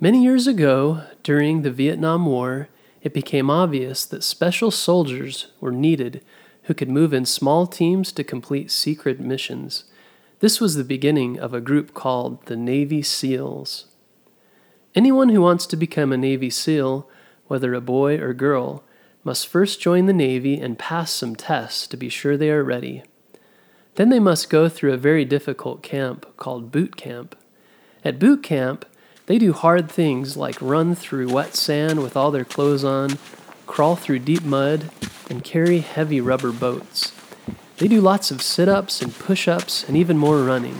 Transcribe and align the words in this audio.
Many 0.00 0.22
years 0.22 0.46
ago, 0.46 1.02
during 1.24 1.62
the 1.62 1.72
Vietnam 1.72 2.24
War, 2.24 2.68
it 3.02 3.12
became 3.12 3.50
obvious 3.50 4.04
that 4.04 4.22
special 4.22 4.70
soldiers 4.70 5.48
were 5.60 5.72
needed 5.72 6.24
who 6.64 6.74
could 6.74 6.88
move 6.88 7.12
in 7.12 7.24
small 7.24 7.66
teams 7.66 8.12
to 8.12 8.22
complete 8.22 8.70
secret 8.70 9.18
missions. 9.18 9.86
This 10.38 10.60
was 10.60 10.76
the 10.76 10.84
beginning 10.84 11.40
of 11.40 11.52
a 11.52 11.60
group 11.60 11.94
called 11.94 12.46
the 12.46 12.54
Navy 12.54 13.02
SEALs. 13.02 13.86
Anyone 14.94 15.30
who 15.30 15.40
wants 15.40 15.66
to 15.66 15.76
become 15.76 16.12
a 16.12 16.16
Navy 16.16 16.48
SEAL, 16.48 17.10
whether 17.48 17.74
a 17.74 17.80
boy 17.80 18.20
or 18.20 18.32
girl, 18.32 18.84
must 19.24 19.48
first 19.48 19.80
join 19.80 20.06
the 20.06 20.12
Navy 20.12 20.60
and 20.60 20.78
pass 20.78 21.10
some 21.10 21.34
tests 21.34 21.88
to 21.88 21.96
be 21.96 22.08
sure 22.08 22.36
they 22.36 22.52
are 22.52 22.62
ready. 22.62 23.02
Then 23.96 24.10
they 24.10 24.20
must 24.20 24.48
go 24.48 24.68
through 24.68 24.92
a 24.92 24.96
very 24.96 25.24
difficult 25.24 25.82
camp 25.82 26.36
called 26.36 26.70
boot 26.70 26.94
camp. 26.94 27.34
At 28.04 28.20
boot 28.20 28.44
camp, 28.44 28.84
they 29.28 29.38
do 29.38 29.52
hard 29.52 29.90
things 29.90 30.38
like 30.38 30.56
run 30.60 30.94
through 30.94 31.28
wet 31.28 31.54
sand 31.54 32.02
with 32.02 32.16
all 32.16 32.30
their 32.30 32.46
clothes 32.46 32.82
on, 32.82 33.18
crawl 33.66 33.94
through 33.94 34.20
deep 34.20 34.42
mud, 34.42 34.90
and 35.28 35.44
carry 35.44 35.80
heavy 35.80 36.18
rubber 36.18 36.50
boats. 36.50 37.12
They 37.76 37.88
do 37.88 38.00
lots 38.00 38.30
of 38.30 38.40
sit 38.40 38.70
ups 38.70 39.02
and 39.02 39.14
push 39.14 39.46
ups 39.46 39.86
and 39.86 39.98
even 39.98 40.16
more 40.16 40.42
running. 40.42 40.78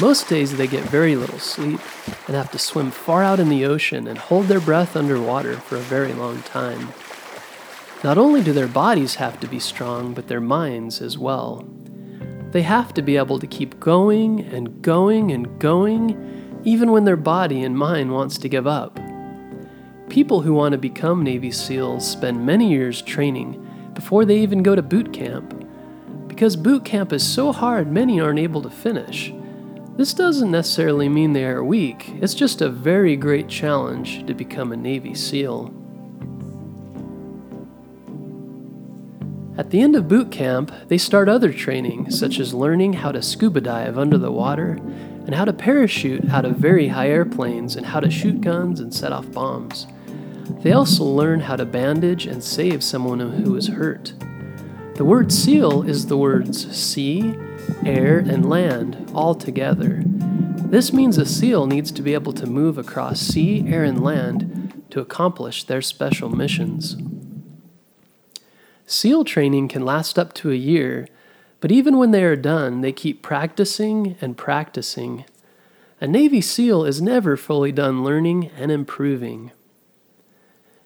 Most 0.00 0.28
days 0.28 0.56
they 0.56 0.68
get 0.68 0.84
very 0.84 1.16
little 1.16 1.40
sleep 1.40 1.80
and 2.28 2.36
have 2.36 2.52
to 2.52 2.60
swim 2.60 2.92
far 2.92 3.24
out 3.24 3.40
in 3.40 3.48
the 3.48 3.64
ocean 3.64 4.06
and 4.06 4.18
hold 4.18 4.46
their 4.46 4.60
breath 4.60 4.94
underwater 4.94 5.56
for 5.56 5.74
a 5.74 5.80
very 5.80 6.12
long 6.12 6.42
time. 6.42 6.92
Not 8.04 8.18
only 8.18 8.40
do 8.40 8.52
their 8.52 8.68
bodies 8.68 9.16
have 9.16 9.40
to 9.40 9.48
be 9.48 9.58
strong, 9.58 10.14
but 10.14 10.28
their 10.28 10.40
minds 10.40 11.02
as 11.02 11.18
well. 11.18 11.66
They 12.52 12.62
have 12.62 12.94
to 12.94 13.02
be 13.02 13.16
able 13.16 13.40
to 13.40 13.48
keep 13.48 13.80
going 13.80 14.40
and 14.40 14.80
going 14.80 15.32
and 15.32 15.58
going, 15.58 16.43
even 16.64 16.90
when 16.90 17.04
their 17.04 17.16
body 17.16 17.62
and 17.62 17.76
mind 17.76 18.12
wants 18.12 18.38
to 18.38 18.48
give 18.48 18.66
up. 18.66 18.98
People 20.08 20.42
who 20.42 20.54
want 20.54 20.72
to 20.72 20.78
become 20.78 21.22
Navy 21.22 21.50
SEALs 21.50 22.08
spend 22.08 22.44
many 22.44 22.70
years 22.70 23.02
training 23.02 23.60
before 23.94 24.24
they 24.24 24.38
even 24.38 24.62
go 24.62 24.74
to 24.74 24.82
boot 24.82 25.12
camp. 25.12 25.66
Because 26.26 26.56
boot 26.56 26.84
camp 26.84 27.12
is 27.12 27.26
so 27.26 27.52
hard, 27.52 27.90
many 27.90 28.20
aren't 28.20 28.38
able 28.38 28.62
to 28.62 28.70
finish. 28.70 29.32
This 29.96 30.12
doesn't 30.12 30.50
necessarily 30.50 31.08
mean 31.08 31.32
they 31.32 31.44
are 31.44 31.62
weak, 31.62 32.10
it's 32.20 32.34
just 32.34 32.60
a 32.60 32.68
very 32.68 33.16
great 33.16 33.48
challenge 33.48 34.26
to 34.26 34.34
become 34.34 34.72
a 34.72 34.76
Navy 34.76 35.14
SEAL. 35.14 35.72
At 39.56 39.70
the 39.70 39.80
end 39.80 39.94
of 39.94 40.08
boot 40.08 40.32
camp, 40.32 40.72
they 40.88 40.98
start 40.98 41.28
other 41.28 41.52
training, 41.52 42.10
such 42.10 42.40
as 42.40 42.52
learning 42.52 42.94
how 42.94 43.12
to 43.12 43.22
scuba 43.22 43.60
dive 43.60 43.96
under 43.96 44.18
the 44.18 44.32
water, 44.32 44.80
and 45.26 45.34
how 45.34 45.44
to 45.44 45.52
parachute 45.52 46.28
out 46.30 46.44
of 46.44 46.56
very 46.56 46.88
high 46.88 47.08
airplanes, 47.08 47.76
and 47.76 47.86
how 47.86 48.00
to 48.00 48.10
shoot 48.10 48.40
guns 48.40 48.80
and 48.80 48.94
set 48.94 49.12
off 49.12 49.30
bombs. 49.32 49.86
They 50.62 50.72
also 50.72 51.04
learn 51.04 51.40
how 51.40 51.56
to 51.56 51.64
bandage 51.64 52.26
and 52.26 52.42
save 52.42 52.82
someone 52.82 53.20
who 53.20 53.56
is 53.56 53.68
hurt. 53.68 54.12
The 54.96 55.04
word 55.04 55.32
SEAL 55.32 55.82
is 55.88 56.06
the 56.06 56.16
words 56.16 56.76
sea, 56.76 57.34
air, 57.84 58.18
and 58.18 58.48
land 58.48 59.10
all 59.14 59.34
together. 59.34 60.02
This 60.04 60.92
means 60.92 61.18
a 61.18 61.26
SEAL 61.26 61.66
needs 61.66 61.90
to 61.92 62.02
be 62.02 62.14
able 62.14 62.32
to 62.34 62.46
move 62.46 62.78
across 62.78 63.20
sea, 63.20 63.64
air, 63.66 63.84
and 63.84 64.02
land 64.04 64.84
to 64.90 65.00
accomplish 65.00 65.64
their 65.64 65.82
special 65.82 66.28
missions. 66.28 66.96
SEAL 68.86 69.24
training 69.24 69.68
can 69.68 69.84
last 69.84 70.18
up 70.18 70.32
to 70.34 70.50
a 70.50 70.54
year, 70.54 71.08
but 71.64 71.72
even 71.72 71.96
when 71.96 72.10
they 72.10 72.22
are 72.22 72.36
done, 72.36 72.82
they 72.82 72.92
keep 72.92 73.22
practicing 73.22 74.16
and 74.20 74.36
practicing. 74.36 75.24
A 75.98 76.06
Navy 76.06 76.42
SEAL 76.42 76.84
is 76.84 77.00
never 77.00 77.38
fully 77.38 77.72
done 77.72 78.04
learning 78.04 78.50
and 78.58 78.70
improving. 78.70 79.50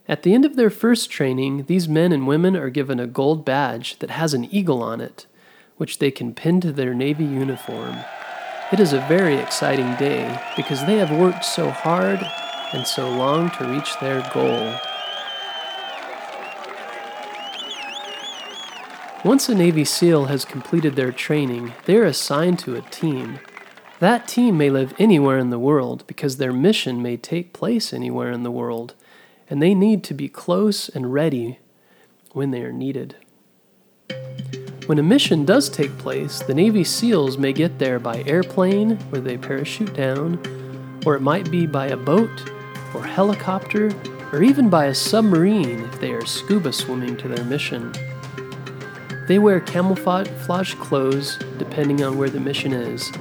At 0.07 0.23
the 0.23 0.33
end 0.35 0.45
of 0.45 0.55
their 0.55 0.70
first 0.70 1.11
training, 1.11 1.64
these 1.64 1.89
men 1.89 2.13
and 2.13 2.29
women 2.29 2.57
are 2.57 2.70
given 2.70 3.01
a 3.01 3.08
gold 3.08 3.45
badge 3.45 3.98
that 3.98 4.11
has 4.11 4.35
an 4.35 4.45
eagle 4.55 4.80
on 4.80 5.01
it, 5.01 5.27
which 5.79 5.98
they 5.98 6.13
can 6.13 6.33
pin 6.33 6.61
to 6.61 6.70
their 6.70 6.95
Navy 6.95 7.25
uniform. 7.25 7.97
It 8.70 8.79
is 8.79 8.92
a 8.92 9.05
very 9.08 9.35
exciting 9.35 9.97
day 9.97 10.41
because 10.55 10.86
they 10.86 10.98
have 10.98 11.11
worked 11.11 11.45
so 11.45 11.70
hard 11.70 12.20
and 12.73 12.86
so 12.86 13.11
long 13.11 13.51
to 13.51 13.64
reach 13.64 13.98
their 13.98 14.20
goal. 14.33 14.77
Once 19.28 19.46
a 19.46 19.55
Navy 19.55 19.84
SEAL 19.84 20.24
has 20.24 20.46
completed 20.46 20.96
their 20.96 21.12
training, 21.12 21.74
they 21.84 21.98
are 21.98 22.06
assigned 22.06 22.58
to 22.58 22.74
a 22.74 22.80
team. 22.80 23.39
That 23.98 24.27
team 24.27 24.56
may 24.56 24.70
live 24.70 24.94
anywhere 24.98 25.36
in 25.36 25.50
the 25.50 25.58
world 25.58 26.02
because 26.06 26.39
their 26.39 26.50
mission 26.50 27.02
may 27.02 27.18
take 27.18 27.52
place 27.52 27.92
anywhere 27.92 28.33
in 28.33 28.42
the 28.42 28.50
world, 28.50 28.94
and 29.50 29.61
they 29.61 29.74
need 29.74 30.02
to 30.05 30.14
be 30.14 30.30
close 30.30 30.89
and 30.89 31.12
ready 31.12 31.58
when 32.33 32.52
they 32.52 32.62
are 32.62 32.72
needed. 32.72 33.16
When 34.86 34.98
a 34.98 35.02
mission 35.02 35.45
does 35.45 35.68
take 35.68 35.98
place, 35.98 36.40
the 36.40 36.55
Navy 36.55 36.83
SEALs 36.83 37.36
may 37.36 37.52
get 37.52 37.78
there 37.78 37.98
by 37.98 38.22
airplane, 38.22 38.96
where 39.10 39.20
they 39.20 39.36
parachute 39.36 39.92
down, 39.92 40.40
or 41.05 41.16
it 41.16 41.20
might 41.20 41.50
be 41.50 41.66
by 41.66 41.89
a 41.89 41.98
boat, 41.98 42.50
or 42.95 43.05
helicopter, 43.05 43.92
or 44.33 44.42
even 44.42 44.70
by 44.70 44.86
a 44.86 44.95
submarine 44.95 45.80
if 45.80 46.00
they 46.00 46.12
are 46.12 46.24
scuba 46.24 46.72
swimming 46.72 47.14
to 47.18 47.28
their 47.28 47.45
mission. 47.45 47.92
They 49.28 49.39
wear 49.39 49.61
camouflage 49.61 50.74
clothes 50.77 51.39
depending 51.58 52.02
on 52.02 52.16
where 52.16 52.30
the 52.30 52.40
mission 52.40 52.72
is, 52.72 53.12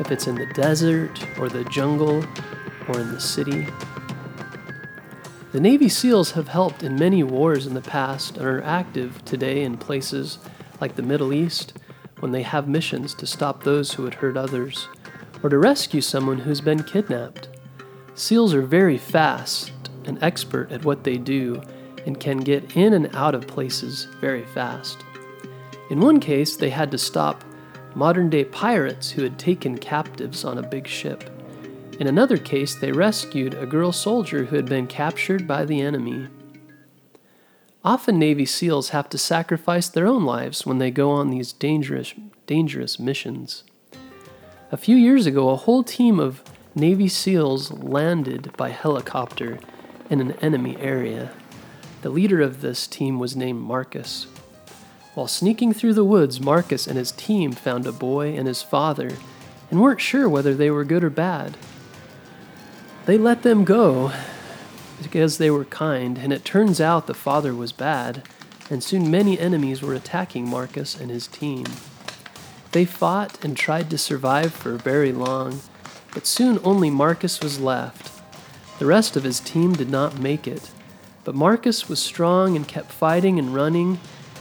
if 0.00 0.10
it's 0.10 0.26
in 0.26 0.34
the 0.34 0.46
desert, 0.46 1.24
or 1.38 1.48
the 1.48 1.62
jungle, 1.66 2.24
or 2.88 2.98
in 2.98 3.12
the 3.12 3.20
city. 3.20 3.68
The 5.52 5.60
Navy 5.60 5.88
SEALs 5.88 6.32
have 6.32 6.48
helped 6.48 6.82
in 6.82 6.96
many 6.96 7.22
wars 7.22 7.64
in 7.64 7.74
the 7.74 7.80
past 7.80 8.38
and 8.38 8.46
are 8.46 8.64
active 8.64 9.24
today 9.24 9.62
in 9.62 9.76
places 9.76 10.38
like 10.80 10.96
the 10.96 11.02
Middle 11.02 11.32
East 11.32 11.74
when 12.18 12.32
they 12.32 12.42
have 12.42 12.66
missions 12.66 13.14
to 13.14 13.26
stop 13.26 13.62
those 13.62 13.92
who 13.92 14.02
would 14.02 14.14
hurt 14.14 14.36
others 14.36 14.88
or 15.44 15.50
to 15.50 15.58
rescue 15.58 16.00
someone 16.00 16.38
who's 16.38 16.60
been 16.60 16.82
kidnapped. 16.82 17.48
SEALs 18.16 18.52
are 18.52 18.62
very 18.62 18.98
fast 18.98 19.70
and 20.06 20.20
expert 20.24 20.72
at 20.72 20.84
what 20.84 21.04
they 21.04 21.18
do 21.18 21.62
and 22.04 22.18
can 22.18 22.38
get 22.38 22.76
in 22.76 22.94
and 22.94 23.14
out 23.14 23.36
of 23.36 23.46
places 23.46 24.08
very 24.20 24.44
fast. 24.46 25.04
In 25.90 26.00
one 26.00 26.20
case, 26.20 26.56
they 26.56 26.70
had 26.70 26.90
to 26.90 26.98
stop 26.98 27.44
modern 27.94 28.30
day 28.30 28.44
pirates 28.44 29.10
who 29.10 29.22
had 29.22 29.38
taken 29.38 29.78
captives 29.78 30.44
on 30.44 30.58
a 30.58 30.62
big 30.62 30.86
ship. 30.86 31.28
In 32.00 32.06
another 32.06 32.38
case, 32.38 32.74
they 32.74 32.92
rescued 32.92 33.54
a 33.54 33.66
girl 33.66 33.92
soldier 33.92 34.44
who 34.44 34.56
had 34.56 34.66
been 34.66 34.86
captured 34.86 35.46
by 35.46 35.64
the 35.64 35.80
enemy. 35.80 36.28
Often 37.84 38.18
Navy 38.18 38.46
SEALs 38.46 38.90
have 38.90 39.08
to 39.10 39.18
sacrifice 39.18 39.88
their 39.88 40.06
own 40.06 40.24
lives 40.24 40.64
when 40.64 40.78
they 40.78 40.90
go 40.90 41.10
on 41.10 41.30
these 41.30 41.52
dangerous, 41.52 42.14
dangerous 42.46 42.98
missions. 42.98 43.64
A 44.70 44.76
few 44.76 44.96
years 44.96 45.26
ago, 45.26 45.50
a 45.50 45.56
whole 45.56 45.82
team 45.82 46.18
of 46.18 46.42
Navy 46.74 47.08
SEALs 47.08 47.70
landed 47.72 48.56
by 48.56 48.70
helicopter 48.70 49.58
in 50.08 50.20
an 50.20 50.32
enemy 50.40 50.76
area. 50.78 51.32
The 52.02 52.10
leader 52.10 52.40
of 52.40 52.62
this 52.62 52.86
team 52.86 53.18
was 53.18 53.36
named 53.36 53.60
Marcus. 53.60 54.26
While 55.14 55.28
sneaking 55.28 55.74
through 55.74 55.92
the 55.92 56.04
woods, 56.04 56.40
Marcus 56.40 56.86
and 56.86 56.96
his 56.96 57.12
team 57.12 57.52
found 57.52 57.86
a 57.86 57.92
boy 57.92 58.34
and 58.34 58.48
his 58.48 58.62
father 58.62 59.18
and 59.70 59.80
weren't 59.80 60.00
sure 60.00 60.26
whether 60.26 60.54
they 60.54 60.70
were 60.70 60.84
good 60.84 61.04
or 61.04 61.10
bad. 61.10 61.58
They 63.04 63.18
let 63.18 63.42
them 63.42 63.64
go 63.64 64.12
because 65.02 65.36
they 65.36 65.50
were 65.50 65.64
kind, 65.64 66.16
and 66.16 66.32
it 66.32 66.44
turns 66.44 66.80
out 66.80 67.06
the 67.06 67.14
father 67.14 67.54
was 67.54 67.72
bad, 67.72 68.22
and 68.70 68.82
soon 68.82 69.10
many 69.10 69.38
enemies 69.38 69.82
were 69.82 69.94
attacking 69.94 70.48
Marcus 70.48 70.98
and 70.98 71.10
his 71.10 71.26
team. 71.26 71.66
They 72.70 72.84
fought 72.86 73.44
and 73.44 73.56
tried 73.56 73.90
to 73.90 73.98
survive 73.98 74.54
for 74.54 74.76
very 74.76 75.12
long, 75.12 75.60
but 76.14 76.26
soon 76.26 76.58
only 76.64 76.88
Marcus 76.88 77.40
was 77.40 77.60
left. 77.60 78.22
The 78.78 78.86
rest 78.86 79.16
of 79.16 79.24
his 79.24 79.40
team 79.40 79.74
did 79.74 79.90
not 79.90 80.18
make 80.18 80.46
it, 80.46 80.70
but 81.24 81.34
Marcus 81.34 81.88
was 81.88 82.00
strong 82.00 82.56
and 82.56 82.66
kept 82.66 82.92
fighting 82.92 83.38
and 83.38 83.54
running 83.54 83.98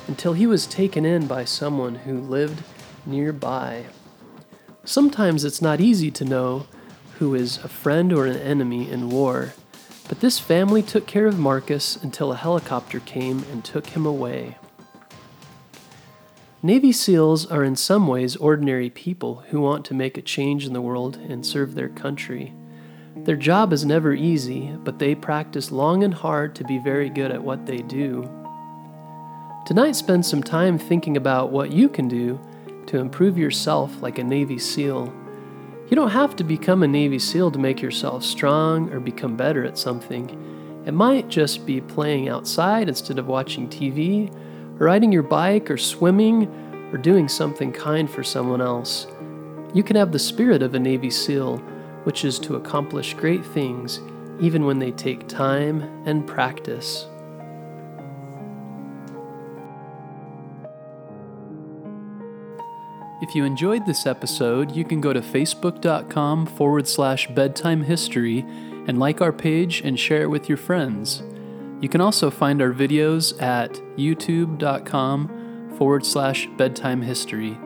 until 0.07 0.33
he 0.33 0.48
was 0.48 0.68
taken 0.68 1.06
in 1.06 1.27
by 1.27 1.45
someone 1.45 1.95
who 1.95 2.19
lived 2.19 2.63
nearby. 3.06 3.86
Sometimes 4.83 5.45
it's 5.45 5.62
not 5.62 5.80
easy 5.80 6.12
to 6.12 6.25
know 6.25 6.65
who 7.19 7.36
is 7.36 7.57
a 7.57 7.68
friend 7.68 8.12
or 8.12 8.25
an 8.25 8.38
enemy 8.38 8.89
in 8.89 9.09
war, 9.09 9.53
but 10.09 10.19
this 10.19 10.39
family 10.39 10.81
took 10.81 11.06
care 11.06 11.27
of 11.27 11.38
Marcus 11.38 11.95
until 11.95 12.31
a 12.31 12.36
helicopter 12.36 13.00
came 13.00 13.45
and 13.51 13.63
took 13.63 13.88
him 13.88 14.06
away. 14.06 14.57
Navy 16.63 16.92
SEALs 16.92 17.45
are 17.45 17.63
in 17.63 17.75
some 17.75 18.07
ways 18.07 18.36
ordinary 18.36 18.89
people 18.89 19.44
who 19.50 19.62
want 19.62 19.86
to 19.86 19.94
make 19.94 20.18
a 20.18 20.21
change 20.21 20.65
in 20.65 20.74
the 20.74 20.81
world 20.81 21.18
and 21.18 21.45
serve 21.45 21.74
their 21.74 21.89
country. 21.89 22.53
Their 23.15 23.36
job 23.36 23.74
is 23.74 23.86
never 23.86 24.13
easy, 24.13 24.71
but 24.83 25.00
they 25.00 25.15
practice 25.15 25.71
long 25.71 26.03
and 26.03 26.13
hard 26.13 26.56
to 26.56 26.63
be 26.63 26.80
very 26.80 27.09
good 27.09 27.31
at 27.31 27.44
what 27.44 27.65
they 27.65 27.77
do. 27.77 28.40
Tonight, 29.63 29.96
spend 29.96 30.25
some 30.25 30.42
time 30.42 30.80
thinking 30.80 31.16
about 31.16 31.52
what 31.52 31.72
you 31.72 31.88
can 31.88 32.08
do 32.08 32.40
to 32.88 32.98
improve 32.98 33.38
yourself 33.38 34.02
like 34.02 34.18
a 34.18 34.24
Navy 34.24 34.58
SEAL. 34.58 35.13
You 35.88 35.96
don't 35.96 36.10
have 36.10 36.36
to 36.38 36.44
become 36.44 36.81
a 36.81 36.88
Navy 36.88 37.19
SEAL 37.19 37.52
to 37.52 37.60
make 37.60 37.80
yourself 37.80 38.24
strong 38.24 38.92
or 38.92 39.00
become 39.00 39.38
better 39.38 39.63
at 39.63 39.78
something. 39.78 40.84
It 40.88 40.94
might 40.94 41.30
just 41.30 41.68
be 41.68 41.80
playing 41.80 42.28
outside 42.28 42.90
instead 42.90 43.19
of 43.19 43.28
watching 43.28 43.69
TV, 43.69 44.34
or 44.80 44.88
riding 44.88 45.12
your 45.12 45.22
bike, 45.22 45.69
or 45.69 45.78
swimming, 45.78 46.48
or 46.92 46.98
doing 46.98 47.28
something 47.28 47.72
kind 47.72 48.10
for 48.10 48.24
someone 48.24 48.62
else. 48.62 49.06
You 49.75 49.84
can 49.84 49.96
have 49.96 50.12
the 50.12 50.19
spirit 50.19 50.63
of 50.63 50.74
a 50.74 50.80
Navy 50.80 51.12
SEAL, 51.12 51.58
which 52.04 52.25
is 52.25 52.40
to 52.40 52.56
accomplish 52.56 53.13
great 53.13 53.46
things 53.46 54.02
even 54.40 54.66
when 54.66 54.80
they 54.80 54.92
take 54.92 55.28
time 55.28 55.84
and 56.08 56.25
practice. 56.25 57.06
If 63.21 63.35
you 63.35 63.45
enjoyed 63.45 63.85
this 63.85 64.07
episode, 64.07 64.75
you 64.75 64.83
can 64.83 65.00
go 65.00 65.13
to 65.13 65.21
facebook.com 65.21 66.47
forward 66.47 66.88
slash 66.88 67.27
bedtime 67.29 67.83
history 67.83 68.39
and 68.88 69.00
like 69.00 69.21
our 69.21 69.31
page 69.31 69.81
and 69.81 70.00
share 70.00 70.23
it 70.23 70.29
with 70.29 70.50
your 70.50 70.57
friends. 70.57 71.21
You 71.81 71.89
can 71.89 72.01
also 72.01 72.31
find 72.31 72.63
our 72.63 72.73
videos 72.73 73.39
at 73.39 73.73
youtube.com 73.95 75.75
forward 75.77 76.03
slash 76.03 76.47
bedtime 76.57 77.03
history. 77.03 77.59